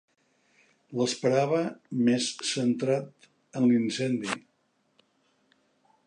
L'esperava 0.99 1.59
més 2.07 2.29
centrat 2.53 3.29
en 3.61 3.69
l'incendi. 3.73 4.39